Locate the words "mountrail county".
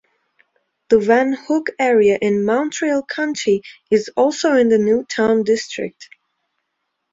2.43-3.61